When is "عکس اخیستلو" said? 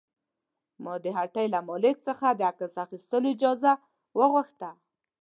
2.51-3.27